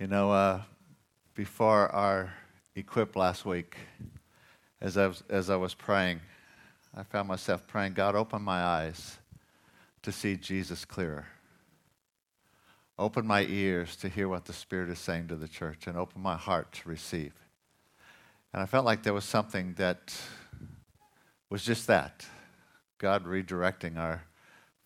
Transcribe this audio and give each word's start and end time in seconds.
You 0.00 0.06
know, 0.06 0.30
uh, 0.30 0.62
before 1.34 1.88
our 1.88 2.32
equip 2.76 3.16
last 3.16 3.44
week, 3.44 3.76
as 4.80 4.96
I, 4.96 5.08
was, 5.08 5.24
as 5.28 5.50
I 5.50 5.56
was 5.56 5.74
praying, 5.74 6.20
I 6.96 7.02
found 7.02 7.26
myself 7.26 7.66
praying, 7.66 7.94
God, 7.94 8.14
open 8.14 8.40
my 8.40 8.62
eyes 8.62 9.18
to 10.02 10.12
see 10.12 10.36
Jesus 10.36 10.84
clearer. 10.84 11.26
Open 12.96 13.26
my 13.26 13.42
ears 13.42 13.96
to 13.96 14.08
hear 14.08 14.28
what 14.28 14.44
the 14.44 14.52
Spirit 14.52 14.88
is 14.88 15.00
saying 15.00 15.26
to 15.28 15.36
the 15.36 15.48
church, 15.48 15.88
and 15.88 15.98
open 15.98 16.22
my 16.22 16.36
heart 16.36 16.70
to 16.74 16.88
receive. 16.88 17.32
And 18.52 18.62
I 18.62 18.66
felt 18.66 18.84
like 18.84 19.02
there 19.02 19.14
was 19.14 19.24
something 19.24 19.74
that 19.78 20.16
was 21.50 21.64
just 21.64 21.88
that 21.88 22.24
God 22.98 23.24
redirecting 23.24 23.98
our 23.98 24.22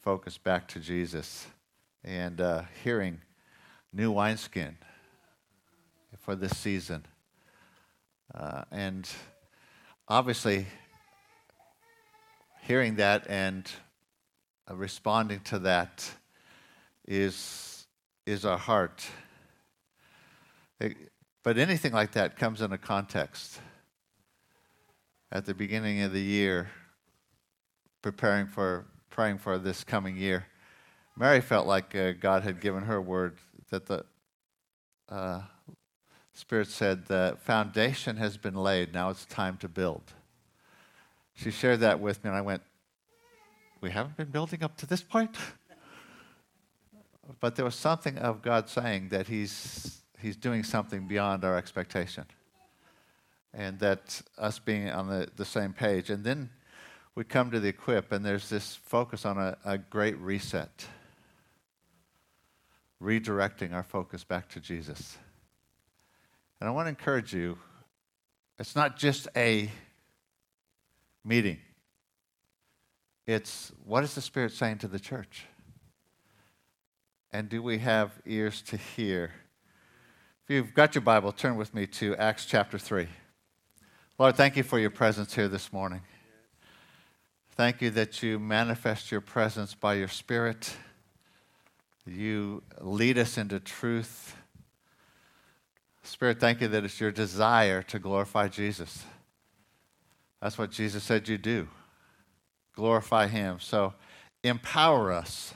focus 0.00 0.38
back 0.38 0.68
to 0.68 0.80
Jesus 0.80 1.48
and 2.02 2.40
uh, 2.40 2.62
hearing 2.82 3.20
new 3.93 4.10
wineskin 4.10 4.79
for 6.18 6.36
this 6.36 6.57
season. 6.57 7.04
Uh, 8.34 8.62
and 8.71 9.08
obviously, 10.08 10.66
hearing 12.62 12.96
that 12.96 13.26
and 13.29 13.71
uh, 14.71 14.75
responding 14.75 15.40
to 15.40 15.58
that 15.58 16.11
is, 17.07 17.86
is 18.26 18.44
our 18.44 18.58
heart. 18.58 19.04
It, 20.80 20.96
but 21.43 21.58
anything 21.58 21.93
like 21.93 22.13
that 22.13 22.36
comes 22.36 22.63
in 22.63 22.72
a 22.72 22.79
context. 22.79 23.60
At 25.30 25.46
the 25.46 25.54
beginning 25.54 26.02
of 26.02 26.13
the 26.13 26.21
year, 26.21 26.71
preparing 28.02 28.46
for, 28.46 28.86
praying 29.10 29.38
for 29.38 29.58
this 29.58 29.82
coming 29.82 30.16
year, 30.16 30.46
Mary 31.16 31.40
felt 31.40 31.66
like 31.66 31.94
uh, 31.94 32.12
God 32.12 32.42
had 32.42 32.60
given 32.60 32.84
her 32.84 33.00
word 33.00 33.38
that 33.70 33.86
the 33.86 34.05
uh, 35.08 35.42
Spirit 36.34 36.69
said 36.69 37.06
the 37.06 37.36
foundation 37.42 38.16
has 38.16 38.36
been 38.36 38.55
laid. 38.55 38.94
Now 38.94 39.11
it's 39.11 39.27
time 39.27 39.56
to 39.58 39.69
build. 39.69 40.02
She 41.34 41.50
shared 41.50 41.80
that 41.80 42.00
with 42.00 42.22
me, 42.24 42.28
and 42.28 42.36
I 42.36 42.41
went, 42.41 42.62
We 43.80 43.91
haven't 43.91 44.16
been 44.16 44.30
building 44.30 44.62
up 44.62 44.77
to 44.78 44.86
this 44.86 45.02
point? 45.02 45.36
but 47.41 47.56
there 47.56 47.64
was 47.64 47.74
something 47.74 48.19
of 48.19 48.42
God 48.42 48.69
saying 48.69 49.08
that 49.11 49.28
He's, 49.28 50.02
he's 50.19 50.36
doing 50.36 50.62
something 50.62 51.06
beyond 51.06 51.44
our 51.44 51.56
expectation. 51.56 52.24
And 53.55 53.78
that 53.80 54.22
us 54.39 54.58
being 54.58 54.89
on 54.89 55.08
the, 55.08 55.28
the 55.36 55.44
same 55.44 55.74
page. 55.74 56.08
And 56.08 56.24
then 56.24 56.48
we 57.14 57.24
come 57.24 57.50
to 57.50 57.61
the 57.61 57.69
equip, 57.69 58.11
and 58.11 58.24
there's 58.24 58.48
this 58.48 58.77
focus 58.77 59.27
on 59.27 59.36
a, 59.36 59.58
a 59.64 59.77
great 59.77 60.17
reset, 60.19 60.86
redirecting 63.02 63.74
our 63.74 63.83
focus 63.83 64.24
back 64.24 64.48
to 64.50 64.61
Jesus. 64.61 65.19
And 66.62 66.68
I 66.68 66.70
want 66.70 66.86
to 66.86 66.91
encourage 66.91 67.34
you 67.34 67.58
it's 68.56 68.77
not 68.77 68.96
just 68.96 69.27
a 69.34 69.68
meeting, 71.24 71.58
it's 73.27 73.72
what 73.84 74.05
is 74.05 74.14
the 74.14 74.20
Spirit 74.20 74.52
saying 74.52 74.78
to 74.78 74.86
the 74.86 75.00
church? 75.00 75.46
And 77.33 77.48
do 77.48 77.64
we 77.64 77.78
have 77.78 78.12
ears 78.24 78.62
to 78.68 78.77
hear? 78.77 79.33
If 80.44 80.55
you've 80.55 80.72
got 80.72 80.94
your 80.94 81.02
Bible, 81.02 81.33
turn 81.33 81.56
with 81.56 81.74
me 81.74 81.88
to 81.88 82.14
Acts 82.14 82.46
chapter 82.46 82.78
3. 82.78 83.08
Lord, 84.20 84.36
thank 84.36 84.56
you 84.56 84.62
for 84.62 84.78
your 84.78 84.90
presence 84.90 85.34
here 85.34 85.48
this 85.48 85.72
morning. 85.72 86.02
Thank 87.56 87.83
you 87.83 87.90
that 87.90 88.22
you 88.22 88.38
manifest 88.38 89.10
your 89.10 89.20
presence 89.20 89.74
by 89.74 89.94
your 89.94 90.06
Spirit. 90.06 90.77
You 92.06 92.62
lead 92.80 93.18
us 93.18 93.36
into 93.36 93.58
truth. 93.58 94.36
Spirit, 96.03 96.41
thank 96.41 96.61
you 96.61 96.69
that 96.69 96.84
it's 96.84 97.00
your 97.00 97.12
desire 97.12 97.83
to 97.83 97.98
glorify 97.98 98.48
Jesus. 98.48 99.05
That's 100.40 100.58
what 100.58 100.70
Jesus 100.70 101.05
said 101.05 101.29
you 101.29 101.39
do. 101.39 101.68
Glorify 102.74 103.29
him. 103.29 103.58
So 103.61 103.95
empower 104.42 105.12
us. 105.12 105.55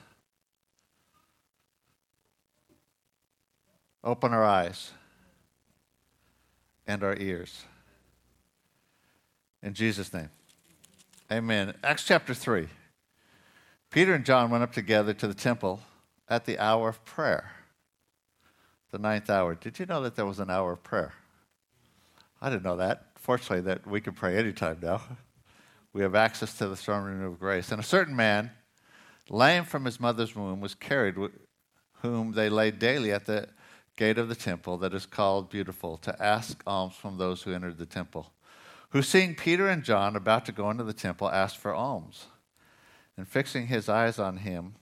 Open 4.05 4.33
our 4.33 4.45
eyes 4.45 4.93
and 6.87 7.03
our 7.03 7.17
ears. 7.17 7.65
In 9.62 9.75
Jesus' 9.75 10.15
name. 10.15 10.31
Amen. 11.33 11.75
Acts 11.83 12.05
chapter 12.05 12.33
3. 12.33 12.69
Peter 13.91 14.15
and 14.15 14.25
John 14.25 14.51
went 14.51 14.62
up 14.62 14.73
together 14.73 15.12
to 15.15 15.27
the 15.27 15.35
temple 15.35 15.81
at 16.29 16.45
the 16.45 16.59
hour 16.61 16.89
of 16.89 17.05
prayer 17.05 17.51
the 18.91 18.99
ninth 18.99 19.31
hour. 19.31 19.55
Did 19.55 19.79
you 19.79 19.87
know 19.87 20.03
that 20.03 20.17
there 20.17 20.27
was 20.27 20.39
an 20.39 20.51
hour 20.51 20.73
of 20.73 20.83
prayer? 20.83 21.15
I 22.41 22.51
didn't 22.51 22.65
know 22.65 22.77
that. 22.77 23.07
Fortunately, 23.17 23.63
that 23.63 23.87
we 23.87 24.01
can 24.01 24.15
pray 24.15 24.37
anytime 24.37 24.79
now. 24.83 25.03
We 25.93 26.03
have 26.03 26.15
access 26.15 26.59
to 26.59 26.69
the 26.69 26.77
throne 26.77 27.05
room 27.05 27.23
of 27.23 27.41
grace. 27.41 27.73
And 27.73 27.81
a 27.81 27.85
certain 27.85 28.15
man, 28.15 28.51
lame 29.31 29.65
from 29.65 29.87
his 29.87 29.99
mother's 29.99 30.37
womb, 30.37 30.61
was 30.61 30.75
carried, 30.75 31.15
whom 32.03 32.33
they 32.33 32.51
laid 32.51 32.79
daily 32.79 33.13
at 33.13 33.25
the 33.25 33.49
gate 33.97 34.19
of 34.19 34.29
the 34.29 34.35
temple 34.35 34.77
that 34.77 34.93
is 34.93 35.07
called 35.07 35.49
Beautiful, 35.49 35.97
to 35.99 36.23
ask 36.23 36.63
alms 36.67 36.95
from 36.95 37.17
those 37.17 37.43
who 37.43 37.55
entered 37.55 37.79
the 37.79 37.87
temple. 37.87 38.31
Who, 38.91 39.01
seeing 39.01 39.35
Peter 39.35 39.69
and 39.69 39.83
John 39.83 40.17
about 40.17 40.45
to 40.47 40.53
go 40.53 40.71
into 40.71 40.85
the 40.85 40.93
temple, 40.93 41.31
asked 41.31 41.57
for 41.57 41.75
alms. 41.75 42.27
And 43.17 43.27
fixing 43.27 43.69
his 43.69 43.89
eyes 43.89 44.19
on 44.19 44.37
him 44.37 44.75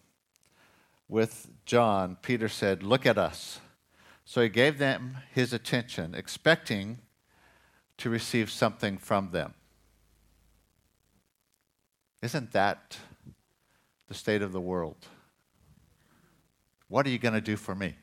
with 1.09 1.49
John, 1.65 2.17
Peter 2.23 2.49
said, 2.49 2.83
Look 2.83 3.07
at 3.07 3.19
us. 3.19 3.61
So 4.25 4.41
he 4.41 4.49
gave 4.49 4.79
them 4.79 5.19
his 5.33 5.53
attention, 5.53 6.15
expecting 6.15 6.99
to 7.99 8.11
receive 8.11 8.51
something 8.51 8.99
from 8.99 9.31
them. 9.31 9.55
Isn't 12.23 12.53
that 12.53 12.97
the 14.09 14.15
state 14.15 14.43
of 14.43 14.53
the 14.53 14.61
world? 14.61 14.97
What 16.89 17.07
are 17.07 17.11
you 17.11 17.19
going 17.19 17.35
to 17.35 17.41
do 17.41 17.57
for 17.57 17.75
me? 17.75 17.97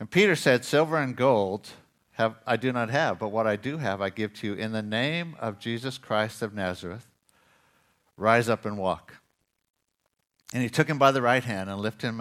And 0.00 0.10
Peter 0.10 0.34
said, 0.34 0.64
Silver 0.64 0.96
and 0.96 1.14
gold 1.14 1.68
have, 2.12 2.34
I 2.44 2.56
do 2.56 2.72
not 2.72 2.90
have, 2.90 3.20
but 3.20 3.28
what 3.28 3.46
I 3.46 3.54
do 3.54 3.78
have 3.78 4.00
I 4.00 4.10
give 4.10 4.34
to 4.34 4.48
you. 4.48 4.54
In 4.54 4.72
the 4.72 4.82
name 4.82 5.36
of 5.38 5.60
Jesus 5.60 5.96
Christ 5.96 6.42
of 6.42 6.54
Nazareth, 6.54 7.06
rise 8.16 8.48
up 8.48 8.64
and 8.64 8.76
walk. 8.76 9.21
And 10.52 10.62
he 10.62 10.68
took 10.68 10.88
him 10.88 10.98
by 10.98 11.12
the 11.12 11.22
right 11.22 11.44
hand 11.44 11.70
and 11.70 11.80
lifted 11.80 12.14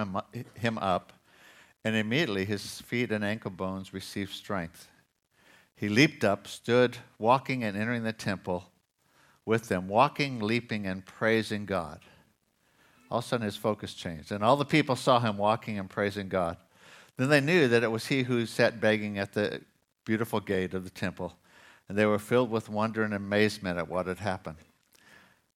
him 0.56 0.78
up, 0.78 1.14
and 1.84 1.96
immediately 1.96 2.46
his 2.46 2.82
feet 2.82 3.12
and 3.12 3.26
ankle 3.26 3.52
bones 3.52 3.94
received 3.94 4.34
strength. 4.34 4.88
He 5.76 5.90
leaped 5.90 6.24
up, 6.24 6.48
stood 6.48 6.98
walking 7.18 7.64
and 7.64 7.76
entering 7.76 8.04
the 8.04 8.14
temple 8.14 8.72
with 9.46 9.68
them, 9.68 9.88
walking, 9.88 10.40
leaping, 10.40 10.86
and 10.86 11.06
praising 11.06 11.66
God. 11.66 12.00
All 13.10 13.18
of 13.18 13.26
a 13.26 13.28
sudden 13.28 13.46
his 13.46 13.58
focus 13.58 13.94
changed, 13.94 14.32
and 14.32 14.44
all 14.44 14.56
the 14.56 14.64
people 14.64 14.96
saw 14.96 15.20
him 15.20 15.38
walking 15.38 15.78
and 15.78 15.90
praising 15.90 16.30
God. 16.30 16.58
Then 17.18 17.30
they 17.30 17.42
knew 17.42 17.68
that 17.68 17.84
it 17.84 17.92
was 17.92 18.08
he 18.08 18.24
who 18.24 18.46
sat 18.46 18.80
begging 18.80 19.18
at 19.18 19.34
the 19.34 19.62
beautiful 20.06 20.40
gate 20.40 20.74
of 20.74 20.84
the 20.84 20.90
temple, 20.90 21.34
and 21.90 21.98
they 21.98 22.06
were 22.06 22.20
filled 22.20 22.50
with 22.50 22.70
wonder 22.70 23.04
and 23.04 23.14
amazement 23.14 23.78
at 23.78 23.90
what 23.90 24.08
had 24.08 24.20
happened. 24.20 24.58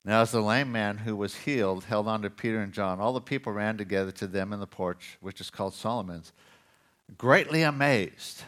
Now, 0.05 0.21
as 0.21 0.31
the 0.31 0.39
lame 0.39 0.71
man 0.71 0.99
who 0.99 1.15
was 1.15 1.35
healed 1.35 1.85
held 1.85 2.07
on 2.07 2.21
to 2.21 2.29
Peter 2.29 2.61
and 2.61 2.71
John, 2.71 2.99
all 2.99 3.11
the 3.11 3.19
people 3.19 3.51
ran 3.51 3.75
together 3.75 4.11
to 4.11 4.27
them 4.27 4.53
in 4.53 4.59
the 4.59 4.67
porch, 4.67 5.17
which 5.19 5.41
is 5.41 5.49
called 5.49 5.73
Solomon's, 5.73 6.31
greatly 7.17 7.63
amazed. 7.63 8.43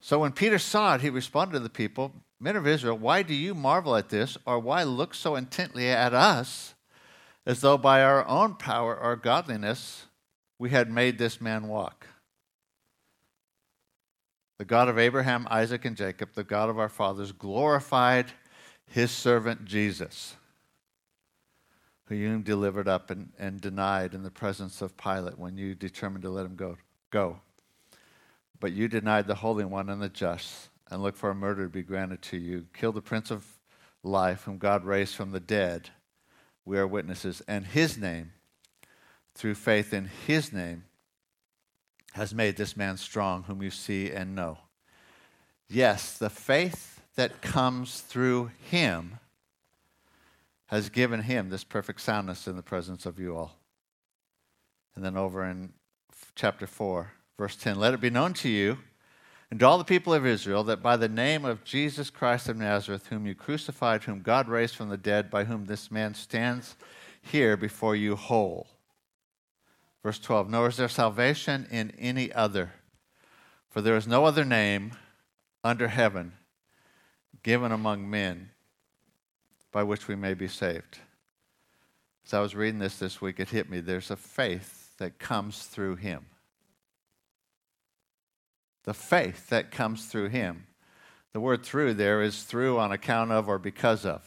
So 0.00 0.18
when 0.18 0.32
Peter 0.32 0.58
saw 0.58 0.96
it, 0.96 1.00
he 1.00 1.10
responded 1.10 1.52
to 1.52 1.60
the 1.60 1.70
people, 1.70 2.12
Men 2.40 2.56
of 2.56 2.66
Israel, 2.66 2.98
why 2.98 3.22
do 3.22 3.32
you 3.32 3.54
marvel 3.54 3.94
at 3.94 4.08
this, 4.08 4.36
or 4.44 4.58
why 4.58 4.82
look 4.82 5.14
so 5.14 5.36
intently 5.36 5.88
at 5.88 6.12
us, 6.12 6.74
as 7.46 7.60
though 7.60 7.78
by 7.78 8.02
our 8.02 8.26
own 8.26 8.54
power 8.54 8.98
or 8.98 9.14
godliness 9.14 10.06
we 10.58 10.70
had 10.70 10.90
made 10.90 11.18
this 11.18 11.40
man 11.40 11.68
walk? 11.68 12.08
The 14.58 14.64
God 14.64 14.88
of 14.88 14.98
Abraham, 14.98 15.46
Isaac, 15.50 15.84
and 15.84 15.96
Jacob, 15.96 16.30
the 16.34 16.44
God 16.44 16.68
of 16.68 16.78
our 16.78 16.88
fathers, 16.88 17.32
glorified 17.32 18.32
his 18.86 19.10
servant 19.10 19.64
Jesus, 19.64 20.36
who 22.06 22.14
you 22.14 22.38
delivered 22.38 22.88
up 22.88 23.10
and, 23.10 23.32
and 23.38 23.60
denied 23.60 24.14
in 24.14 24.22
the 24.22 24.30
presence 24.30 24.82
of 24.82 24.96
Pilate 24.96 25.38
when 25.38 25.56
you 25.56 25.74
determined 25.74 26.22
to 26.22 26.30
let 26.30 26.46
him 26.46 26.56
go. 26.56 26.76
go. 27.10 27.40
But 28.60 28.72
you 28.72 28.88
denied 28.88 29.26
the 29.26 29.34
Holy 29.36 29.64
One 29.64 29.88
and 29.88 30.00
the 30.00 30.08
just, 30.08 30.68
and 30.90 31.02
looked 31.02 31.18
for 31.18 31.30
a 31.30 31.34
murder 31.34 31.64
to 31.64 31.70
be 31.70 31.82
granted 31.82 32.22
to 32.22 32.36
you. 32.36 32.66
Killed 32.72 32.94
the 32.94 33.02
Prince 33.02 33.30
of 33.30 33.44
Life, 34.02 34.44
whom 34.44 34.58
God 34.58 34.84
raised 34.84 35.14
from 35.14 35.32
the 35.32 35.40
dead. 35.40 35.90
We 36.64 36.78
are 36.78 36.86
witnesses. 36.86 37.42
And 37.48 37.66
his 37.66 37.98
name, 37.98 38.32
through 39.34 39.54
faith 39.54 39.92
in 39.92 40.10
his 40.26 40.52
name, 40.52 40.84
has 42.12 42.32
made 42.32 42.56
this 42.56 42.76
man 42.76 42.96
strong, 42.96 43.42
whom 43.42 43.62
you 43.62 43.70
see 43.70 44.10
and 44.10 44.34
know. 44.34 44.58
Yes, 45.68 46.16
the 46.16 46.30
faith 46.30 46.93
that 47.16 47.40
comes 47.40 48.00
through 48.00 48.50
him 48.70 49.18
has 50.66 50.88
given 50.88 51.20
him 51.20 51.50
this 51.50 51.64
perfect 51.64 52.00
soundness 52.00 52.48
in 52.48 52.56
the 52.56 52.62
presence 52.62 53.06
of 53.06 53.18
you 53.18 53.36
all. 53.36 53.56
And 54.94 55.04
then 55.04 55.16
over 55.16 55.44
in 55.44 55.72
chapter 56.34 56.66
4, 56.66 57.12
verse 57.38 57.56
10 57.56 57.78
Let 57.78 57.94
it 57.94 58.00
be 58.00 58.10
known 58.10 58.32
to 58.34 58.48
you 58.48 58.78
and 59.50 59.60
to 59.60 59.66
all 59.66 59.78
the 59.78 59.84
people 59.84 60.14
of 60.14 60.26
Israel 60.26 60.64
that 60.64 60.82
by 60.82 60.96
the 60.96 61.08
name 61.08 61.44
of 61.44 61.64
Jesus 61.64 62.10
Christ 62.10 62.48
of 62.48 62.56
Nazareth, 62.56 63.06
whom 63.08 63.26
you 63.26 63.34
crucified, 63.34 64.04
whom 64.04 64.20
God 64.20 64.48
raised 64.48 64.74
from 64.74 64.88
the 64.88 64.96
dead, 64.96 65.30
by 65.30 65.44
whom 65.44 65.66
this 65.66 65.90
man 65.90 66.14
stands 66.14 66.76
here 67.20 67.56
before 67.56 67.94
you 67.94 68.16
whole. 68.16 68.66
Verse 70.02 70.18
12 70.18 70.50
Nor 70.50 70.68
is 70.68 70.76
there 70.76 70.88
salvation 70.88 71.68
in 71.70 71.92
any 71.98 72.32
other, 72.32 72.72
for 73.70 73.80
there 73.80 73.96
is 73.96 74.08
no 74.08 74.24
other 74.24 74.44
name 74.44 74.92
under 75.62 75.88
heaven 75.88 76.32
given 77.44 77.70
among 77.70 78.10
men 78.10 78.50
by 79.70 79.84
which 79.84 80.08
we 80.08 80.16
may 80.16 80.34
be 80.34 80.48
saved. 80.48 80.98
As 82.26 82.34
I 82.34 82.40
was 82.40 82.54
reading 82.54 82.80
this 82.80 82.98
this 82.98 83.20
week, 83.20 83.38
it 83.38 83.50
hit 83.50 83.70
me. 83.70 83.80
There's 83.80 84.10
a 84.10 84.16
faith 84.16 84.96
that 84.98 85.18
comes 85.18 85.64
through 85.64 85.96
him. 85.96 86.26
The 88.84 88.94
faith 88.94 89.48
that 89.50 89.70
comes 89.70 90.06
through 90.06 90.30
him. 90.30 90.66
The 91.32 91.40
word 91.40 91.64
through 91.64 91.94
there 91.94 92.22
is 92.22 92.44
through 92.44 92.78
on 92.78 92.92
account 92.92 93.30
of 93.30 93.48
or 93.48 93.58
because 93.58 94.06
of. 94.06 94.22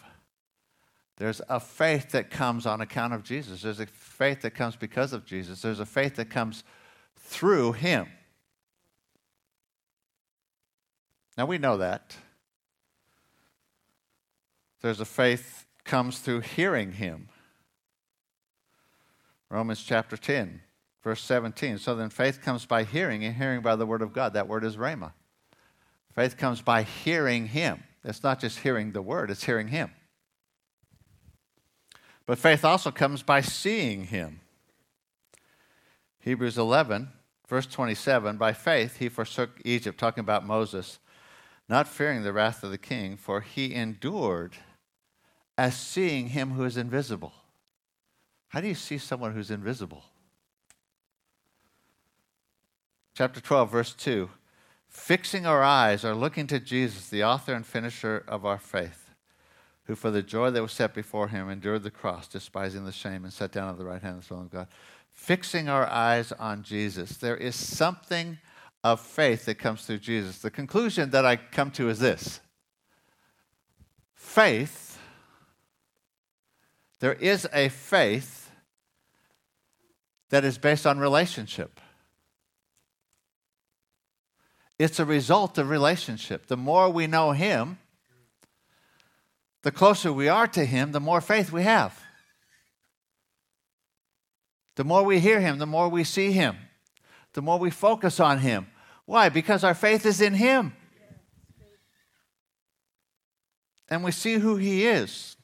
There's 1.17 1.41
a 1.49 1.59
faith 1.59 2.11
that 2.11 2.29
comes 2.29 2.67
on 2.67 2.81
account 2.81 3.13
of 3.13 3.23
Jesus. 3.23 3.63
There's 3.63 3.79
a 3.79 3.87
faith 3.87 4.41
that 4.41 4.51
comes 4.51 4.75
because 4.75 5.13
of 5.13 5.25
Jesus. 5.25 5.61
There's 5.61 5.79
a 5.79 5.85
faith 5.85 6.17
that 6.17 6.29
comes 6.29 6.63
through 7.15 7.71
him. 7.71 8.07
Now 11.35 11.47
we 11.47 11.57
know 11.57 11.77
that. 11.77 12.15
There's 14.81 14.99
a 14.99 15.05
faith 15.05 15.65
comes 15.83 16.19
through 16.19 16.41
hearing 16.41 16.93
him. 16.93 17.29
Romans 19.49 19.83
chapter 19.83 20.17
10, 20.17 20.61
verse 21.03 21.21
17. 21.21 21.77
So 21.77 21.95
then 21.95 22.09
faith 22.09 22.41
comes 22.41 22.65
by 22.65 22.83
hearing, 22.83 23.23
and 23.23 23.35
hearing 23.35 23.61
by 23.61 23.75
the 23.75 23.85
word 23.85 24.01
of 24.01 24.13
God. 24.13 24.33
That 24.33 24.47
word 24.47 24.63
is 24.63 24.75
rhema. 24.75 25.13
Faith 26.13 26.37
comes 26.37 26.61
by 26.61 26.83
hearing 26.83 27.47
him. 27.47 27.83
It's 28.03 28.23
not 28.23 28.39
just 28.39 28.59
hearing 28.59 28.91
the 28.91 29.01
word, 29.01 29.31
it's 29.31 29.43
hearing 29.43 29.69
him. 29.69 29.91
But 32.25 32.37
faith 32.37 32.65
also 32.65 32.91
comes 32.91 33.23
by 33.23 33.41
seeing 33.41 34.05
him. 34.05 34.41
Hebrews 36.19 36.57
11, 36.57 37.09
verse 37.47 37.65
27 37.65 38.37
By 38.37 38.51
faith 38.51 38.97
he 38.97 39.07
forsook 39.07 39.61
Egypt, 39.63 39.97
talking 39.97 40.21
about 40.21 40.45
Moses, 40.45 40.99
not 41.69 41.87
fearing 41.87 42.23
the 42.23 42.33
wrath 42.33 42.63
of 42.63 42.71
the 42.71 42.77
king, 42.77 43.15
for 43.15 43.41
he 43.41 43.73
endured 43.73 44.57
as 45.57 45.75
seeing 45.75 46.29
him 46.29 46.51
who 46.51 46.63
is 46.63 46.77
invisible. 46.77 47.33
How 48.49 48.61
do 48.61 48.67
you 48.67 48.75
see 48.75 48.97
someone 48.97 49.33
who's 49.33 49.51
invisible? 49.51 50.03
Chapter 53.15 53.41
12, 53.41 53.71
verse 53.71 53.93
2 53.93 54.29
Fixing 54.89 55.45
our 55.45 55.63
eyes 55.63 56.05
or 56.05 56.15
looking 56.15 56.47
to 56.47 56.59
Jesus, 56.59 57.09
the 57.09 57.23
author 57.23 57.53
and 57.53 57.65
finisher 57.65 58.23
of 58.27 58.45
our 58.45 58.57
faith, 58.57 59.11
who 59.85 59.95
for 59.95 60.11
the 60.11 60.23
joy 60.23 60.49
that 60.51 60.61
was 60.61 60.71
set 60.71 60.93
before 60.93 61.27
him 61.27 61.49
endured 61.49 61.83
the 61.83 61.91
cross, 61.91 62.27
despising 62.27 62.85
the 62.85 62.91
shame, 62.91 63.23
and 63.23 63.33
sat 63.33 63.51
down 63.51 63.69
at 63.69 63.77
the 63.77 63.85
right 63.85 64.01
hand 64.01 64.15
of 64.15 64.21
the 64.21 64.27
throne 64.27 64.45
of 64.45 64.51
God. 64.51 64.67
Fixing 65.11 65.67
our 65.67 65.87
eyes 65.87 66.31
on 66.33 66.63
Jesus. 66.63 67.17
There 67.17 67.35
is 67.35 67.55
something 67.55 68.37
of 68.83 69.01
faith 69.01 69.45
that 69.45 69.55
comes 69.55 69.85
through 69.85 69.97
Jesus. 69.97 70.39
The 70.39 70.51
conclusion 70.51 71.09
that 71.09 71.25
I 71.25 71.35
come 71.35 71.71
to 71.71 71.89
is 71.89 71.99
this 71.99 72.39
faith 74.15 74.86
there 76.99 77.13
is 77.13 77.47
a 77.53 77.69
faith 77.69 78.51
that 80.29 80.43
is 80.43 80.57
based 80.57 80.85
on 80.85 80.99
relationship. 80.99 81.79
It's 84.79 84.99
a 84.99 85.05
result 85.05 85.57
of 85.57 85.69
relationship. 85.69 86.47
The 86.47 86.57
more 86.57 86.89
we 86.89 87.07
know 87.07 87.31
Him, 87.31 87.79
the 89.63 89.71
closer 89.71 90.13
we 90.13 90.27
are 90.27 90.47
to 90.47 90.65
Him, 90.65 90.91
the 90.91 90.99
more 90.99 91.21
faith 91.21 91.51
we 91.51 91.63
have. 91.63 91.99
The 94.75 94.83
more 94.83 95.03
we 95.03 95.19
hear 95.19 95.39
Him, 95.39 95.57
the 95.57 95.65
more 95.65 95.89
we 95.89 96.03
see 96.03 96.31
Him, 96.31 96.57
the 97.33 97.41
more 97.41 97.57
we 97.57 97.71
focus 97.71 98.19
on 98.19 98.39
Him. 98.39 98.67
Why? 99.05 99.29
Because 99.29 99.63
our 99.63 99.73
faith 99.73 100.05
is 100.05 100.21
in 100.21 100.35
Him. 100.35 100.73
And 103.89 104.03
we 104.03 104.11
see 104.11 104.35
who 104.35 104.57
He 104.57 104.85
is. 104.85 105.36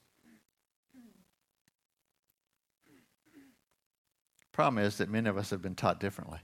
Problem 4.53 4.85
is 4.85 4.97
that 4.99 5.09
many 5.09 5.27
of 5.27 5.35
us 5.35 5.49
have 5.49 5.63
been 5.63 5.73
taught 5.73 5.99
differently. 5.99 6.39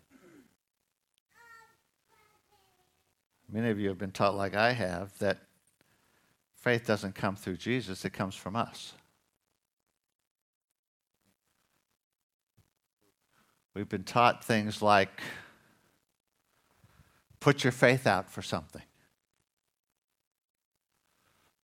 Many 3.52 3.70
of 3.70 3.80
you 3.80 3.88
have 3.90 4.00
been 4.00 4.12
taught, 4.12 4.36
like 4.36 4.56
I 4.56 4.74
have, 4.74 5.18
that 5.20 5.38
faith 6.56 6.86
doesn't 6.86 7.14
come 7.14 7.36
through 7.36 7.58
Jesus, 7.58 8.04
it 8.06 8.12
comes 8.12 8.36
from 8.36 8.56
us. 8.56 8.94
We've 13.76 13.88
been 13.88 14.04
taught 14.04 14.44
things 14.44 14.82
like 14.82 15.22
put 17.40 17.64
your 17.64 17.72
faith 17.72 18.08
out 18.08 18.30
for 18.30 18.42
something, 18.42 18.82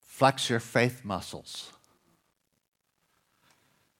flex 0.01 0.50
your 0.50 0.59
faith 0.59 1.03
muscles, 1.03 1.71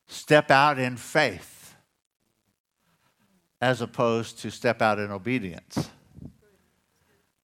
step 0.08 0.52
out 0.52 0.78
in 0.78 0.96
faith 0.96 1.65
as 3.62 3.82
opposed 3.82 4.40
to 4.40 4.52
step 4.52 4.82
out 4.82 5.00
in 5.00 5.12
obedience. 5.12 5.90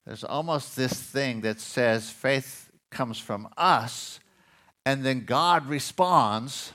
There's 0.06 0.24
almost 0.24 0.76
this 0.76 0.94
thing 0.94 1.42
that 1.42 1.60
says 1.60 2.10
faith 2.10 2.70
comes 2.90 3.20
from 3.20 3.48
us, 3.56 4.20
and 4.86 5.04
then 5.04 5.26
God 5.26 5.68
responds 5.68 6.74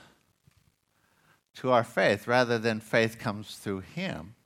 to 1.57 1.73
our 1.73 1.85
faith 1.85 2.27
rather 2.27 2.59
than 2.59 2.81
faith 2.81 3.19
comes 3.19 3.57
through 3.57 3.81
Him 3.81 4.37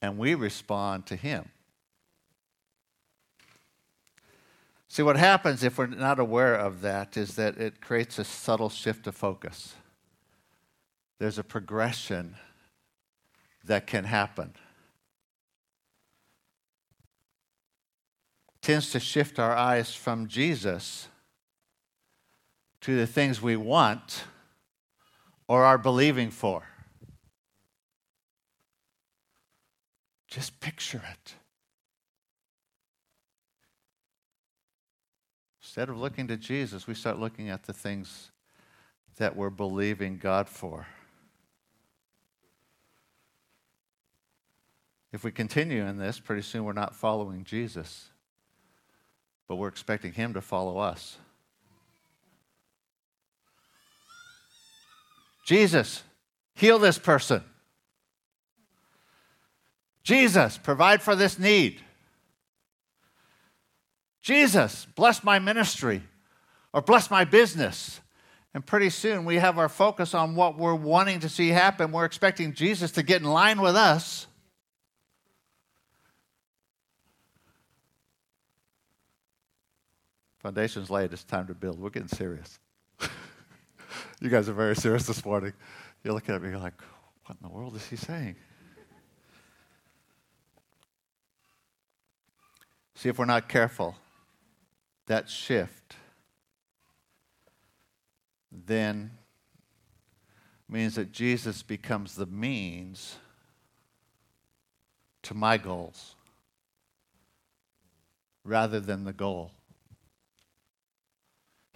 and 0.00 0.18
we 0.18 0.34
respond 0.34 1.06
to 1.06 1.16
Him. 1.16 1.50
See, 4.88 5.02
what 5.02 5.16
happens 5.16 5.62
if 5.62 5.76
we're 5.76 5.86
not 5.86 6.18
aware 6.18 6.54
of 6.54 6.80
that 6.80 7.16
is 7.16 7.36
that 7.36 7.58
it 7.58 7.80
creates 7.80 8.18
a 8.18 8.24
subtle 8.24 8.70
shift 8.70 9.06
of 9.06 9.14
focus. 9.14 9.74
There's 11.18 11.38
a 11.38 11.44
progression 11.44 12.36
that 13.64 13.86
can 13.86 14.04
happen. 14.04 14.54
Tends 18.62 18.90
to 18.90 19.00
shift 19.00 19.38
our 19.38 19.54
eyes 19.54 19.94
from 19.94 20.28
Jesus 20.28 21.08
to 22.82 22.96
the 22.96 23.06
things 23.06 23.40
we 23.40 23.56
want 23.56 24.24
or 25.46 25.64
are 25.64 25.78
believing 25.78 26.30
for. 26.30 26.62
Just 30.28 30.60
picture 30.60 31.02
it. 31.10 31.34
Instead 35.62 35.88
of 35.88 35.98
looking 35.98 36.28
to 36.28 36.36
Jesus, 36.36 36.86
we 36.86 36.94
start 36.94 37.18
looking 37.18 37.48
at 37.48 37.64
the 37.64 37.72
things 37.72 38.30
that 39.16 39.36
we're 39.36 39.50
believing 39.50 40.18
God 40.18 40.48
for. 40.48 40.86
If 45.12 45.24
we 45.24 45.30
continue 45.32 45.84
in 45.84 45.96
this, 45.96 46.20
pretty 46.20 46.42
soon 46.42 46.64
we're 46.64 46.72
not 46.72 46.94
following 46.94 47.44
Jesus, 47.44 48.10
but 49.46 49.56
we're 49.56 49.68
expecting 49.68 50.12
Him 50.12 50.34
to 50.34 50.40
follow 50.40 50.78
us. 50.78 51.16
Jesus, 55.46 56.02
heal 56.54 56.78
this 56.78 56.98
person. 56.98 57.42
Jesus, 60.02 60.58
provide 60.58 61.02
for 61.02 61.16
this 61.16 61.38
need. 61.38 61.80
Jesus, 64.20 64.86
bless 64.94 65.24
my 65.24 65.38
ministry 65.38 66.02
or 66.74 66.82
bless 66.82 67.10
my 67.10 67.24
business. 67.24 68.00
And 68.52 68.64
pretty 68.64 68.90
soon 68.90 69.24
we 69.24 69.36
have 69.36 69.58
our 69.58 69.70
focus 69.70 70.12
on 70.12 70.34
what 70.34 70.58
we're 70.58 70.74
wanting 70.74 71.20
to 71.20 71.28
see 71.30 71.48
happen. 71.48 71.92
We're 71.92 72.04
expecting 72.04 72.52
Jesus 72.52 72.90
to 72.92 73.02
get 73.02 73.22
in 73.22 73.28
line 73.28 73.60
with 73.60 73.74
us. 73.74 74.26
Foundation's 80.48 80.88
laid, 80.88 81.12
it's 81.12 81.24
time 81.24 81.46
to 81.46 81.52
build. 81.52 81.78
We're 81.78 81.90
getting 81.90 82.08
serious. 82.08 82.58
you 84.18 84.30
guys 84.30 84.48
are 84.48 84.54
very 84.54 84.74
serious 84.74 85.06
this 85.06 85.22
morning. 85.22 85.52
You're 86.02 86.14
looking 86.14 86.34
at 86.34 86.40
me, 86.40 86.48
you're 86.48 86.58
like, 86.58 86.80
what 87.26 87.36
in 87.38 87.46
the 87.46 87.54
world 87.54 87.76
is 87.76 87.86
he 87.86 87.96
saying? 87.96 88.34
See, 92.94 93.10
if 93.10 93.18
we're 93.18 93.26
not 93.26 93.46
careful, 93.46 93.94
that 95.04 95.28
shift 95.28 95.96
then 98.50 99.10
means 100.66 100.94
that 100.94 101.12
Jesus 101.12 101.62
becomes 101.62 102.14
the 102.14 102.24
means 102.24 103.16
to 105.24 105.34
my 105.34 105.58
goals 105.58 106.14
rather 108.44 108.80
than 108.80 109.04
the 109.04 109.12
goal. 109.12 109.52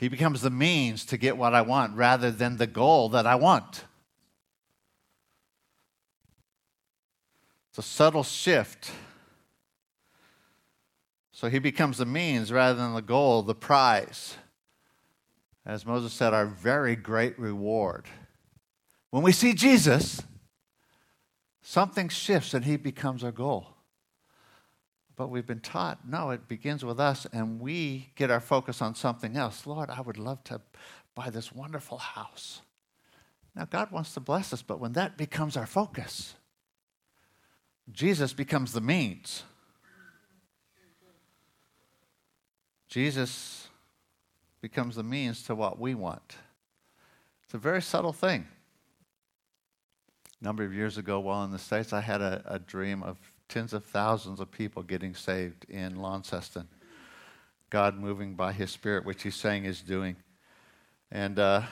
He 0.03 0.09
becomes 0.09 0.41
the 0.41 0.51
means 0.51 1.05
to 1.05 1.17
get 1.17 1.37
what 1.37 1.55
I 1.55 1.63
want 1.63 1.95
rather 1.95 2.33
than 2.33 2.57
the 2.57 2.67
goal 2.67 3.11
that 3.11 3.25
I 3.25 3.37
want. 3.37 3.85
It's 7.71 7.79
a 7.79 7.83
subtle 7.83 8.25
shift. 8.25 8.91
So 11.31 11.49
he 11.49 11.61
becomes 11.61 11.99
the 11.99 12.05
means 12.05 12.51
rather 12.51 12.77
than 12.77 12.95
the 12.95 13.01
goal, 13.01 13.45
the 13.45 13.55
prize. 13.55 14.35
As 15.65 15.87
Moses 15.87 16.13
said, 16.13 16.35
our 16.35 16.47
very 16.47 16.97
great 16.97 17.39
reward. 17.39 18.07
When 19.11 19.23
we 19.23 19.31
see 19.31 19.53
Jesus, 19.55 20.21
something 21.61 22.09
shifts 22.09 22.55
and 22.55 22.65
he 22.65 22.77
becomes 22.77 23.23
our 23.23 23.31
goal. 23.31 23.69
But 25.17 25.29
we've 25.29 25.47
been 25.47 25.61
taught 25.61 26.09
no, 26.09 26.31
it 26.31 26.49
begins 26.49 26.85
with 26.85 26.99
us, 26.99 27.27
and 27.33 27.61
we 27.61 28.11
get 28.17 28.31
our 28.31 28.41
focus 28.41 28.81
on 28.81 28.95
something 28.95 29.37
else. 29.37 29.67
Lord, 29.67 29.91
I 29.91 30.01
would 30.01 30.19
love 30.19 30.43
to 30.45 30.61
buy 31.15 31.31
this 31.31 31.53
wonderful 31.53 31.99
house. 31.99 32.63
Now, 33.55 33.67
God 33.67 33.91
wants 33.91 34.15
to 34.15 34.21
bless 34.21 34.53
us, 34.53 34.63
but 34.63 34.81
when 34.81 34.93
that 34.93 35.19
becomes 35.19 35.57
our 35.57 35.67
focus, 35.67 36.35
Jesus 37.91 38.33
becomes 38.33 38.73
the 38.73 38.81
means. 38.81 39.43
Jesus 42.89 43.69
becomes 44.61 44.97
the 44.97 45.03
means 45.03 45.43
to 45.45 45.55
what 45.55 45.79
we 45.79 45.95
want. 45.95 46.37
It's 47.45 47.55
a 47.55 47.59
very 47.59 47.83
subtle 47.83 48.13
thing. 48.13 48.47
A 50.41 50.45
number 50.45 50.65
of 50.65 50.73
years 50.73 50.99
ago, 50.99 51.21
while 51.21 51.45
in 51.45 51.51
the 51.51 51.59
States, 51.59 51.93
I 51.93 52.01
had 52.01 52.21
a, 52.21 52.43
a 52.47 52.59
dream 52.59 53.03
of 53.03 53.19
tens 53.53 53.75
of 53.75 53.85
thousands 53.85 54.41
of 54.41 54.51
people 54.51 54.83
getting 54.83 55.15
saved 55.15 55.67
in 55.69 55.97
Launceston. 55.97 56.69
God 57.69 57.99
moving 57.99 58.35
by 58.35 58.53
His 58.53 58.71
Spirit, 58.71 59.05
which 59.05 59.25
He's 59.25 59.35
saying 59.35 59.67
is 59.67 59.83
doing. 59.83 60.17
And 61.11 61.39
uh, 61.39 61.63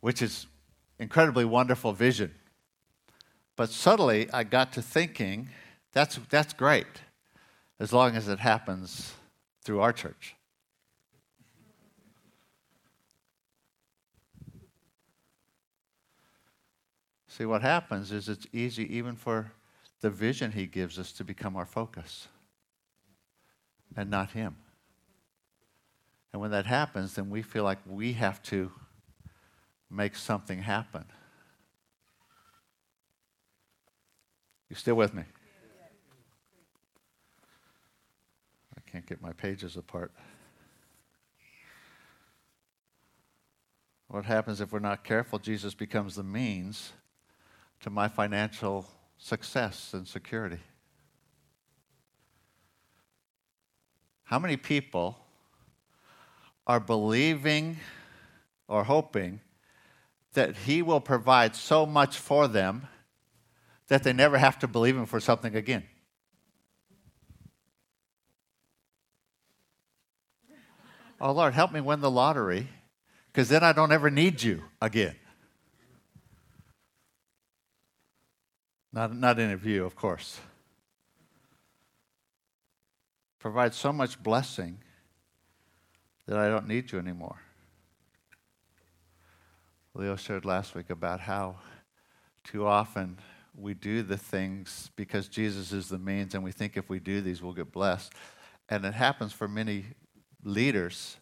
which 0.00 0.20
is 0.22 0.48
incredibly 0.98 1.44
wonderful 1.44 1.92
vision. 1.92 2.34
But 3.54 3.70
subtly, 3.70 4.28
I 4.32 4.42
got 4.42 4.72
to 4.72 4.82
thinking 4.82 5.50
that's, 5.92 6.18
that's 6.28 6.52
great 6.52 6.86
as 7.78 7.92
long 7.92 8.16
as 8.16 8.26
it 8.26 8.40
happens 8.40 9.12
through 9.62 9.80
our 9.82 9.92
church. 9.92 10.34
See, 17.32 17.46
what 17.46 17.62
happens 17.62 18.12
is 18.12 18.28
it's 18.28 18.46
easy 18.52 18.94
even 18.94 19.16
for 19.16 19.52
the 20.02 20.10
vision 20.10 20.52
he 20.52 20.66
gives 20.66 20.98
us 20.98 21.12
to 21.12 21.24
become 21.24 21.56
our 21.56 21.64
focus 21.64 22.28
and 23.96 24.10
not 24.10 24.32
him. 24.32 24.56
And 26.30 26.42
when 26.42 26.50
that 26.50 26.66
happens, 26.66 27.14
then 27.14 27.30
we 27.30 27.40
feel 27.40 27.64
like 27.64 27.78
we 27.86 28.12
have 28.12 28.42
to 28.44 28.70
make 29.90 30.14
something 30.14 30.58
happen. 30.58 31.06
You 34.68 34.76
still 34.76 34.96
with 34.96 35.14
me? 35.14 35.22
I 38.76 38.90
can't 38.90 39.06
get 39.06 39.22
my 39.22 39.32
pages 39.32 39.78
apart. 39.78 40.12
What 44.08 44.26
happens 44.26 44.60
if 44.60 44.70
we're 44.70 44.80
not 44.80 45.02
careful? 45.02 45.38
Jesus 45.38 45.72
becomes 45.72 46.16
the 46.16 46.22
means 46.22 46.92
to 47.82 47.90
my 47.90 48.08
financial 48.08 48.86
success 49.18 49.92
and 49.92 50.06
security. 50.08 50.58
How 54.24 54.38
many 54.38 54.56
people 54.56 55.18
are 56.66 56.80
believing 56.80 57.76
or 58.68 58.84
hoping 58.84 59.40
that 60.34 60.56
He 60.56 60.80
will 60.82 61.00
provide 61.00 61.54
so 61.54 61.84
much 61.84 62.16
for 62.16 62.48
them 62.48 62.86
that 63.88 64.02
they 64.02 64.12
never 64.12 64.38
have 64.38 64.58
to 64.60 64.68
believe 64.68 64.96
Him 64.96 65.06
for 65.06 65.20
something 65.20 65.54
again. 65.54 65.84
Oh, 71.20 71.32
Lord, 71.32 71.54
help 71.54 71.72
me 71.72 71.80
win 71.80 72.00
the 72.00 72.10
lottery 72.10 72.68
because 73.26 73.48
then 73.48 73.62
I 73.62 73.72
don't 73.72 73.92
ever 73.92 74.10
need 74.10 74.42
you 74.42 74.62
again. 74.80 75.14
Not, 78.92 79.16
not 79.16 79.38
in 79.38 79.50
a 79.50 79.56
view, 79.56 79.84
of 79.84 79.96
course. 79.96 80.40
Provide 83.38 83.74
so 83.74 83.92
much 83.92 84.22
blessing 84.22 84.78
that 86.26 86.38
I 86.38 86.48
don't 86.48 86.68
need 86.68 86.92
you 86.92 86.98
anymore. 86.98 87.40
Leo 89.94 90.16
shared 90.16 90.44
last 90.44 90.74
week 90.74 90.90
about 90.90 91.20
how 91.20 91.56
too 92.44 92.66
often 92.66 93.18
we 93.54 93.74
do 93.74 94.02
the 94.02 94.16
things 94.16 94.90
because 94.96 95.28
Jesus 95.28 95.72
is 95.72 95.88
the 95.88 95.98
means, 95.98 96.34
and 96.34 96.42
we 96.42 96.52
think 96.52 96.76
if 96.76 96.88
we 96.88 96.98
do 96.98 97.20
these, 97.20 97.42
we'll 97.42 97.52
get 97.52 97.72
blessed. 97.72 98.12
And 98.68 98.84
it 98.84 98.94
happens 98.94 99.32
for 99.32 99.48
many 99.48 99.86
leaders. 100.44 101.16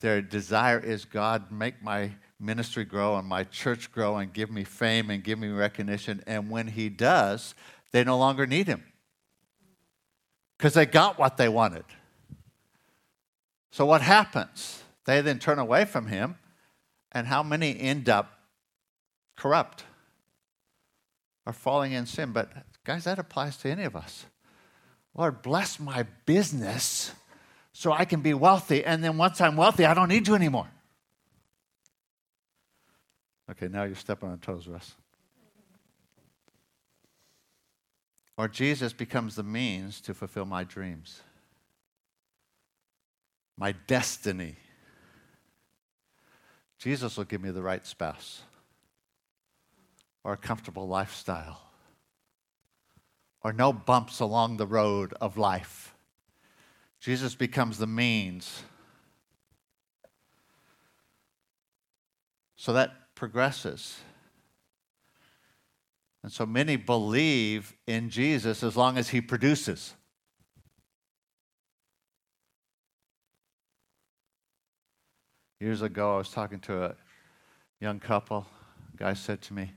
Their 0.00 0.20
desire 0.20 0.78
is 0.78 1.04
God, 1.04 1.50
make 1.50 1.82
my 1.82 2.12
ministry 2.38 2.84
grow 2.84 3.16
and 3.16 3.26
my 3.26 3.44
church 3.44 3.90
grow 3.90 4.16
and 4.16 4.32
give 4.32 4.50
me 4.50 4.64
fame 4.64 5.10
and 5.10 5.24
give 5.24 5.38
me 5.38 5.48
recognition. 5.48 6.22
And 6.26 6.50
when 6.50 6.68
He 6.68 6.88
does, 6.88 7.54
they 7.92 8.04
no 8.04 8.18
longer 8.18 8.46
need 8.46 8.66
Him 8.66 8.84
because 10.58 10.74
they 10.74 10.86
got 10.86 11.18
what 11.18 11.36
they 11.36 11.48
wanted. 11.48 11.84
So, 13.70 13.86
what 13.86 14.02
happens? 14.02 14.82
They 15.04 15.20
then 15.20 15.38
turn 15.38 15.58
away 15.58 15.84
from 15.84 16.06
Him, 16.06 16.36
and 17.12 17.26
how 17.26 17.42
many 17.42 17.78
end 17.78 18.08
up 18.08 18.40
corrupt? 19.36 19.84
or 21.46 21.52
falling 21.52 21.92
in 21.92 22.04
sin. 22.04 22.32
But, 22.32 22.50
guys, 22.84 23.04
that 23.04 23.18
applies 23.18 23.56
to 23.58 23.70
any 23.70 23.84
of 23.84 23.96
us. 23.96 24.26
Lord, 25.14 25.40
bless 25.40 25.80
my 25.80 26.04
business 26.26 27.12
so 27.78 27.92
I 27.92 28.06
can 28.06 28.22
be 28.22 28.32
wealthy. 28.32 28.82
And 28.82 29.04
then 29.04 29.18
once 29.18 29.38
I'm 29.38 29.54
wealthy, 29.54 29.84
I 29.84 29.92
don't 29.92 30.08
need 30.08 30.26
you 30.26 30.34
anymore. 30.34 30.66
Okay, 33.50 33.68
now 33.68 33.82
you're 33.82 33.94
stepping 33.94 34.30
on 34.30 34.38
toes, 34.38 34.66
Russ. 34.66 34.94
Or 38.38 38.48
Jesus 38.48 38.94
becomes 38.94 39.36
the 39.36 39.42
means 39.42 40.00
to 40.02 40.14
fulfill 40.14 40.46
my 40.46 40.64
dreams, 40.64 41.20
my 43.58 43.72
destiny. 43.86 44.56
Jesus 46.78 47.18
will 47.18 47.24
give 47.24 47.42
me 47.42 47.50
the 47.50 47.62
right 47.62 47.86
spouse 47.86 48.40
or 50.24 50.32
a 50.32 50.38
comfortable 50.38 50.88
lifestyle 50.88 51.60
or 53.42 53.52
no 53.52 53.70
bumps 53.70 54.20
along 54.20 54.56
the 54.56 54.66
road 54.66 55.12
of 55.20 55.36
life. 55.36 55.95
Jesus 57.00 57.34
becomes 57.34 57.78
the 57.78 57.86
means. 57.86 58.62
So 62.56 62.72
that 62.72 63.14
progresses. 63.14 64.00
And 66.22 66.32
so 66.32 66.44
many 66.44 66.76
believe 66.76 67.74
in 67.86 68.10
Jesus 68.10 68.62
as 68.64 68.76
long 68.76 68.98
as 68.98 69.10
he 69.10 69.20
produces. 69.20 69.94
Years 75.60 75.82
ago, 75.82 76.14
I 76.14 76.18
was 76.18 76.30
talking 76.30 76.58
to 76.60 76.84
a 76.84 76.96
young 77.80 78.00
couple. 78.00 78.46
A 78.94 78.96
guy 78.96 79.14
said 79.14 79.40
to 79.42 79.54
me, 79.54 79.72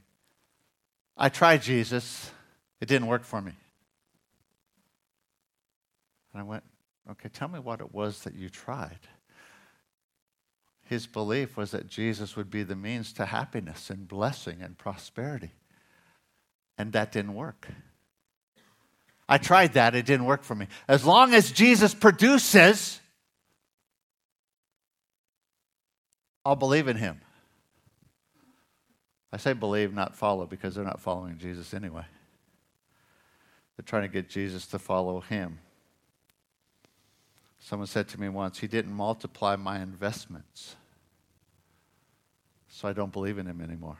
I 1.15 1.29
tried 1.29 1.61
Jesus, 1.61 2.31
it 2.81 2.87
didn't 2.87 3.07
work 3.07 3.23
for 3.23 3.41
me. 3.41 3.51
And 6.33 6.41
I 6.41 6.43
went, 6.43 6.63
okay, 7.11 7.29
tell 7.29 7.47
me 7.47 7.59
what 7.59 7.79
it 7.79 7.93
was 7.93 8.23
that 8.23 8.35
you 8.35 8.49
tried. 8.49 8.99
His 10.85 11.05
belief 11.05 11.55
was 11.55 11.71
that 11.71 11.87
Jesus 11.87 12.35
would 12.35 12.49
be 12.49 12.63
the 12.63 12.75
means 12.75 13.13
to 13.13 13.25
happiness 13.25 13.89
and 13.89 14.07
blessing 14.07 14.61
and 14.61 14.77
prosperity. 14.77 15.51
And 16.77 16.93
that 16.93 17.11
didn't 17.11 17.35
work. 17.35 17.67
I 19.27 19.37
tried 19.37 19.73
that, 19.73 19.93
it 19.93 20.07
didn't 20.07 20.25
work 20.25 20.43
for 20.43 20.55
me. 20.55 20.67
As 20.87 21.05
long 21.05 21.35
as 21.35 21.51
Jesus 21.51 21.93
produces, 21.93 22.99
I'll 26.43 26.55
believe 26.55 26.87
in 26.87 26.97
him. 26.97 27.21
I 29.31 29.37
say 29.37 29.53
believe, 29.53 29.93
not 29.93 30.15
follow, 30.15 30.47
because 30.47 30.73
they're 30.73 30.83
not 30.83 30.99
following 30.99 31.37
Jesus 31.37 31.75
anyway. 31.75 32.05
They're 33.77 33.85
trying 33.85 34.01
to 34.01 34.07
get 34.07 34.27
Jesus 34.27 34.65
to 34.67 34.79
follow 34.79 35.19
him. 35.19 35.59
Someone 37.69 37.85
said 37.85 38.07
to 38.07 38.19
me 38.19 38.29
once, 38.29 38.57
He 38.57 38.65
didn't 38.65 38.91
multiply 38.91 39.55
my 39.55 39.79
investments, 39.79 40.75
so 42.67 42.87
I 42.87 42.93
don't 42.93 43.13
believe 43.13 43.37
in 43.37 43.45
Him 43.45 43.61
anymore. 43.61 43.99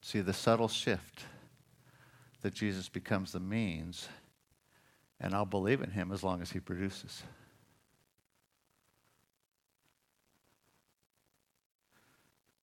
See 0.00 0.20
the 0.20 0.32
subtle 0.32 0.68
shift 0.68 1.24
that 2.42 2.54
Jesus 2.54 2.88
becomes 2.88 3.32
the 3.32 3.40
means, 3.40 4.08
and 5.18 5.34
I'll 5.34 5.44
believe 5.44 5.82
in 5.82 5.90
him 5.90 6.12
as 6.12 6.22
long 6.22 6.40
as 6.40 6.52
he 6.52 6.60
produces. 6.60 7.24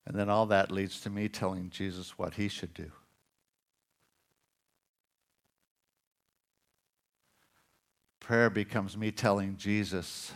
And 0.05 0.17
then 0.17 0.29
all 0.29 0.45
that 0.45 0.71
leads 0.71 1.01
to 1.01 1.09
me 1.09 1.27
telling 1.27 1.71
Jesus 1.71 2.17
what 2.17 2.35
he 2.35 2.47
should 2.47 2.73
do. 2.73 2.89
Prayer 8.27 8.49
becomes 8.49 8.97
me 8.97 9.09
telling 9.09 9.55
Jesus 9.55 10.33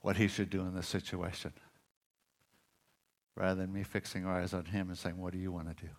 what 0.00 0.16
he 0.16 0.26
should 0.26 0.50
do 0.50 0.62
in 0.62 0.74
this 0.74 0.88
situation 0.88 1.52
rather 3.36 3.60
than 3.60 3.72
me 3.72 3.84
fixing 3.84 4.26
our 4.26 4.40
eyes 4.40 4.52
on 4.52 4.64
him 4.64 4.88
and 4.88 4.98
saying, 4.98 5.16
What 5.16 5.32
do 5.32 5.38
you 5.38 5.52
want 5.52 5.68
to 5.68 5.84
do? 5.84 5.90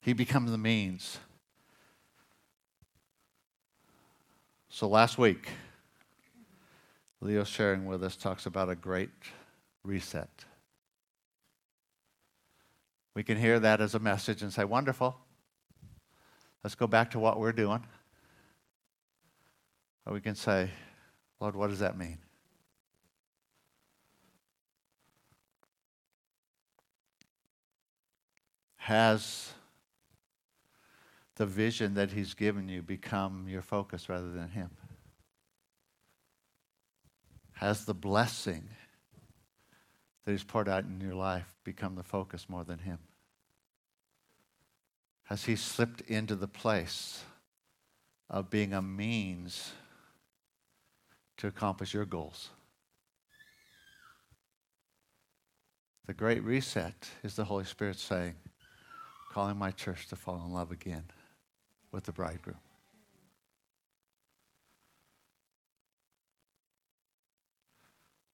He 0.00 0.12
becomes 0.12 0.52
the 0.52 0.58
means. 0.58 1.18
So 4.68 4.88
last 4.88 5.18
week, 5.18 5.48
Leo 7.20 7.42
sharing 7.42 7.84
with 7.86 8.04
us 8.04 8.14
talks 8.14 8.46
about 8.46 8.68
a 8.68 8.76
great 8.76 9.10
reset. 9.82 10.44
We 13.16 13.24
can 13.24 13.38
hear 13.38 13.58
that 13.58 13.80
as 13.80 13.96
a 13.96 13.98
message 13.98 14.40
and 14.40 14.52
say, 14.52 14.64
wonderful. 14.64 15.16
Let's 16.62 16.74
go 16.74 16.86
back 16.86 17.10
to 17.12 17.18
what 17.18 17.40
we're 17.40 17.52
doing. 17.52 17.84
Or 20.06 20.12
we 20.12 20.20
can 20.20 20.34
say, 20.34 20.70
Lord, 21.40 21.56
what 21.56 21.70
does 21.70 21.80
that 21.80 21.96
mean? 21.96 22.18
Has 28.76 29.52
the 31.36 31.46
vision 31.46 31.94
that 31.94 32.12
He's 32.12 32.34
given 32.34 32.68
you 32.68 32.82
become 32.82 33.46
your 33.48 33.62
focus 33.62 34.08
rather 34.08 34.30
than 34.30 34.50
Him? 34.50 34.70
Has 37.54 37.84
the 37.84 37.94
blessing 37.94 38.68
that 40.24 40.32
He's 40.32 40.44
poured 40.44 40.68
out 40.68 40.84
in 40.84 41.00
your 41.00 41.14
life 41.14 41.54
become 41.64 41.94
the 41.94 42.02
focus 42.02 42.48
more 42.48 42.64
than 42.64 42.80
Him? 42.80 42.98
Has 45.32 45.46
He 45.46 45.56
slipped 45.56 46.02
into 46.02 46.36
the 46.36 46.46
place 46.46 47.24
of 48.28 48.50
being 48.50 48.74
a 48.74 48.82
means 48.82 49.72
to 51.38 51.46
accomplish 51.46 51.94
your 51.94 52.04
goals? 52.04 52.50
The 56.04 56.12
great 56.12 56.44
reset 56.44 57.08
is 57.22 57.34
the 57.34 57.46
Holy 57.46 57.64
Spirit 57.64 57.98
saying, 57.98 58.34
calling 59.32 59.56
my 59.56 59.70
church 59.70 60.06
to 60.08 60.16
fall 60.16 60.36
in 60.44 60.52
love 60.52 60.70
again 60.70 61.04
with 61.92 62.04
the 62.04 62.12
bridegroom. 62.12 62.58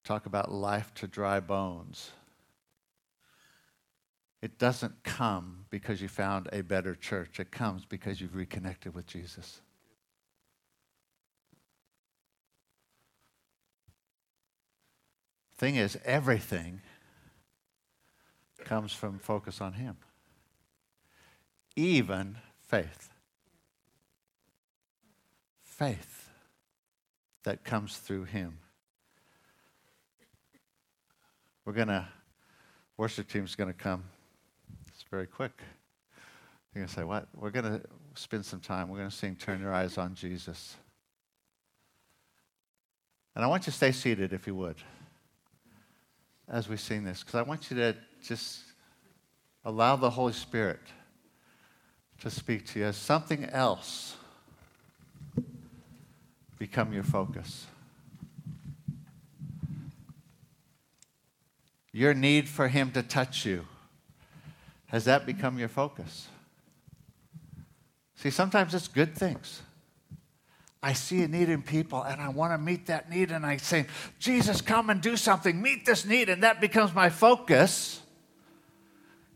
talk 0.03 0.27
about 0.27 0.51
life 0.51 0.93
to 0.95 1.07
dry 1.07 1.39
bones. 1.39 2.11
It 4.41 4.59
doesn't 4.59 5.03
come 5.03 5.65
because 5.69 6.01
you 6.01 6.09
found 6.09 6.49
a 6.53 6.63
better 6.63 6.95
church. 6.95 7.41
It 7.41 7.51
comes 7.51 7.85
because 7.85 8.21
you've 8.21 8.37
reconnected 8.37 8.95
with 8.95 9.07
Jesus. 9.07 9.61
Thing 15.57 15.75
is, 15.75 15.99
everything 16.05 16.83
comes 18.65 18.93
from 18.93 19.19
focus 19.19 19.61
on 19.61 19.73
Him, 19.73 19.97
even 21.75 22.37
faith. 22.61 23.11
Faith 25.65 26.31
that 27.43 27.65
comes 27.65 27.97
through 27.97 28.25
Him. 28.25 28.59
We're 31.65 31.73
going 31.73 31.89
to, 31.89 32.07
worship 32.97 33.29
team's 33.29 33.57
going 33.57 33.69
to 33.69 33.79
come. 33.79 34.05
Very 35.11 35.27
quick. 35.27 35.53
You're 36.75 36.83
going 36.83 36.89
to 36.89 36.95
say, 36.95 37.05
what? 37.05 37.29
We're 37.35 37.51
going 37.51 37.65
to 37.65 37.81
spend 38.15 38.45
some 38.45 38.61
time. 38.61 38.89
We're 38.89 38.99
going 38.99 39.11
to 39.11 39.17
sing 39.17 39.37
Turn 39.37 39.61
Your 39.61 39.73
Eyes 39.73 39.99
on 39.99 40.15
Jesus. 40.15 40.77
And 43.35 43.45
I 43.45 43.49
want 43.49 43.63
you 43.63 43.73
to 43.73 43.77
stay 43.77 43.93
seated 43.93 44.33
if 44.33 44.47
you 44.47 44.55
would 44.55 44.77
as 46.49 46.69
we 46.69 46.77
sing 46.77 47.05
this, 47.05 47.23
because 47.23 47.35
I 47.35 47.43
want 47.43 47.71
you 47.71 47.77
to 47.77 47.95
just 48.23 48.61
allow 49.65 49.97
the 49.97 50.11
Holy 50.11 50.33
Spirit 50.33 50.81
to 52.21 52.31
speak 52.31 52.67
to 52.69 52.79
you 52.79 52.87
as 52.87 52.97
something 52.97 53.45
else 53.45 54.17
become 56.59 56.93
your 56.93 57.05
focus. 57.05 57.67
your 61.99 62.15
need 62.15 62.49
for 62.49 62.69
Him 62.69 62.93
to 62.93 63.03
touch 63.03 63.45
you, 63.45 63.67
has 64.89 65.05
that 65.05 65.25
become 65.25 65.59
your 65.59 65.69
focus? 65.69 66.29
See, 68.17 68.31
sometimes 68.31 68.75
it's 68.75 68.89
good 68.89 69.15
things. 69.15 69.63
I 70.83 70.93
see 70.93 71.23
a 71.23 71.29
need 71.29 71.49
in 71.49 71.63
people 71.63 72.03
and 72.03 72.21
I 72.21 72.29
want 72.29 72.53
to 72.53 72.59
meet 72.59 72.87
that 72.87 73.11
need, 73.11 73.31
and 73.31 73.45
I 73.45 73.57
say, 73.57 73.87
Jesus, 74.19 74.61
come 74.61 74.91
and 74.91 75.01
do 75.01 75.17
something, 75.17 75.61
meet 75.61 75.87
this 75.87 76.05
need, 76.05 76.29
and 76.29 76.43
that 76.43 76.61
becomes 76.61 76.95
my 76.95 77.11
focus. 77.11 78.01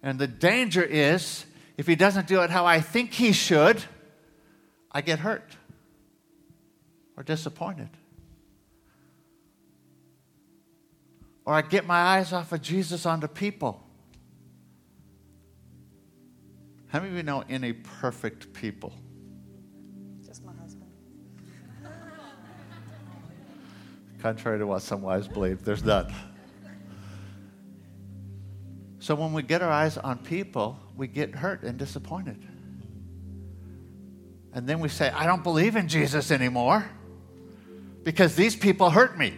And 0.02 0.18
the 0.18 0.26
danger 0.26 0.82
is, 0.82 1.44
if 1.76 1.86
he 1.86 1.96
doesn't 1.96 2.26
do 2.26 2.42
it 2.42 2.50
how 2.50 2.64
I 2.64 2.80
think 2.80 3.12
he 3.12 3.32
should, 3.32 3.82
I 4.90 5.00
get 5.00 5.20
hurt 5.20 5.56
or 7.16 7.22
disappointed. 7.22 7.88
Or 11.44 11.54
I 11.54 11.62
get 11.62 11.86
my 11.86 11.98
eyes 11.98 12.32
off 12.32 12.52
of 12.52 12.62
Jesus 12.62 13.04
onto 13.04 13.26
people. 13.26 13.81
How 16.92 16.98
many 16.98 17.12
of 17.12 17.16
you 17.16 17.22
know 17.22 17.42
any 17.48 17.72
perfect 17.72 18.52
people? 18.52 18.92
Just 20.22 20.44
my 20.44 20.52
husband. 20.60 20.90
Contrary 24.20 24.58
to 24.58 24.66
what 24.66 24.82
some 24.82 25.00
wives 25.00 25.26
believe, 25.26 25.64
there's 25.64 25.82
none. 25.82 26.14
So 28.98 29.14
when 29.14 29.32
we 29.32 29.42
get 29.42 29.62
our 29.62 29.70
eyes 29.70 29.96
on 29.96 30.18
people, 30.18 30.78
we 30.94 31.06
get 31.06 31.34
hurt 31.34 31.62
and 31.62 31.78
disappointed. 31.78 32.46
And 34.52 34.68
then 34.68 34.78
we 34.78 34.90
say, 34.90 35.08
I 35.08 35.24
don't 35.24 35.42
believe 35.42 35.76
in 35.76 35.88
Jesus 35.88 36.30
anymore 36.30 36.84
because 38.02 38.36
these 38.36 38.54
people 38.54 38.90
hurt 38.90 39.16
me. 39.16 39.32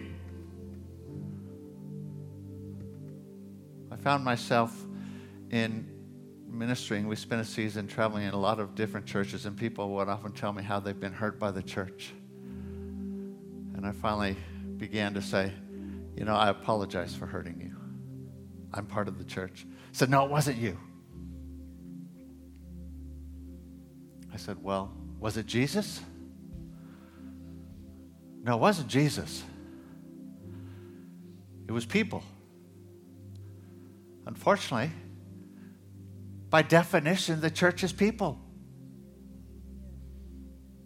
I 3.92 3.96
found 3.96 4.24
myself 4.24 4.76
in 5.52 5.93
ministering. 6.54 7.06
We 7.06 7.16
spent 7.16 7.40
a 7.40 7.44
season 7.44 7.86
traveling 7.86 8.24
in 8.24 8.32
a 8.32 8.38
lot 8.38 8.60
of 8.60 8.74
different 8.74 9.06
churches, 9.06 9.46
and 9.46 9.56
people 9.56 9.90
would 9.90 10.08
often 10.08 10.32
tell 10.32 10.52
me 10.52 10.62
how 10.62 10.80
they've 10.80 10.98
been 10.98 11.12
hurt 11.12 11.38
by 11.38 11.50
the 11.50 11.62
church. 11.62 12.12
And 13.74 13.84
I 13.84 13.92
finally 13.92 14.36
began 14.76 15.14
to 15.14 15.22
say, 15.22 15.52
You 16.16 16.24
know, 16.24 16.34
I 16.34 16.48
apologize 16.48 17.14
for 17.14 17.26
hurting 17.26 17.60
you. 17.60 17.76
I'm 18.72 18.86
part 18.86 19.08
of 19.08 19.18
the 19.18 19.24
church. 19.24 19.66
I 19.68 19.92
said, 19.92 20.10
No, 20.10 20.24
it 20.24 20.30
wasn't 20.30 20.58
you. 20.58 20.78
I 24.32 24.36
said, 24.36 24.62
Well, 24.62 24.92
was 25.20 25.36
it 25.36 25.46
Jesus? 25.46 26.00
No, 28.42 28.56
it 28.56 28.60
wasn't 28.60 28.88
Jesus. 28.88 29.42
It 31.66 31.72
was 31.72 31.86
people. 31.86 32.22
Unfortunately, 34.26 34.90
by 36.54 36.62
definition, 36.62 37.40
the 37.40 37.50
church 37.50 37.82
is 37.82 37.92
people. 37.92 38.38